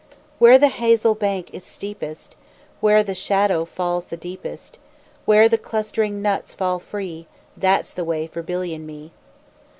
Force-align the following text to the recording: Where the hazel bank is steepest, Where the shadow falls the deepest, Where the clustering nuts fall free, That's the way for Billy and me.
Where 0.39 0.57
the 0.57 0.69
hazel 0.69 1.13
bank 1.13 1.51
is 1.53 1.63
steepest, 1.63 2.35
Where 2.79 3.03
the 3.03 3.13
shadow 3.13 3.65
falls 3.65 4.07
the 4.07 4.17
deepest, 4.17 4.79
Where 5.25 5.47
the 5.47 5.59
clustering 5.59 6.23
nuts 6.23 6.55
fall 6.55 6.79
free, 6.79 7.27
That's 7.55 7.93
the 7.93 8.03
way 8.03 8.25
for 8.25 8.41
Billy 8.41 8.73
and 8.73 8.87
me. 8.87 9.11